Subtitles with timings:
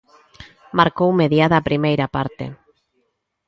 [0.79, 2.45] Marcou mediada a primeira parte.